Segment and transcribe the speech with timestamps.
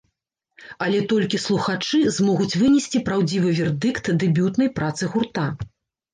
[0.85, 5.47] Але толькі слухачы змогуць вынесці праўдзівы вердыкт дэбютнай працы гурта.